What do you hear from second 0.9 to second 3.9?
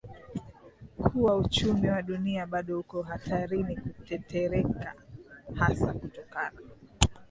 kuwa uchumi wa dunia bado uko hatarini